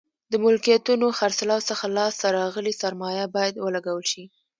[0.31, 4.23] د ملکیتونو خرڅلاو څخه لاس ته راغلې سرمایه باید ولګول شي.